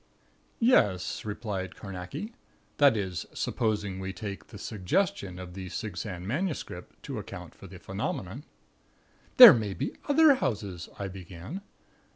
"Yes," 0.59 1.25
replied 1.25 1.75
Carnacki. 1.75 2.33
"This 2.77 2.95
is, 2.97 3.25
supposing 3.35 3.99
we 3.99 4.11
take 4.11 4.47
the 4.47 4.57
suggestion 4.57 5.37
of 5.37 5.53
the 5.53 5.69
Sigsand 5.69 6.25
MS., 6.25 6.65
to 7.03 7.19
account 7.19 7.53
for 7.53 7.67
the 7.67 7.77
phenomenon." 7.77 8.43
"There 9.37 9.53
may 9.53 9.75
be 9.75 9.95
other 10.07 10.33
houses" 10.33 10.89
I 10.97 11.07
began. 11.07 11.61